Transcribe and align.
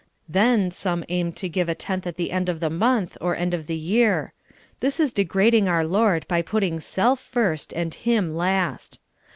Then 0.27 0.71
some 0.71 1.05
aim 1.09 1.31
to 1.33 1.47
give 1.47 1.69
a 1.69 1.75
tenth 1.75 2.07
at 2.07 2.15
the 2.15 2.31
end 2.31 2.49
of 2.49 2.59
the 2.59 2.71
month, 2.71 3.15
or 3.21 3.35
end 3.35 3.53
of 3.53 3.67
the 3.67 3.75
year. 3.75 4.33
This 4.79 4.99
is 4.99 5.13
degrading 5.13 5.69
our 5.69 5.85
Lord 5.85 6.27
by 6.27 6.41
putting 6.41 6.79
self 6.79 7.19
finst 7.19 7.71
and 7.75 7.93
Him 7.93 8.35
last. 8.35 8.99